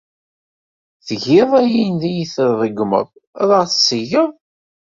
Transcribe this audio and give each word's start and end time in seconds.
Tgiḍ 1.07 1.51
ayen 1.61 1.97
ay 2.09 2.19
tṛeggmeḍ 2.33 3.07
ad 3.41 3.49
aɣ-t-tgeḍ. 3.59 4.29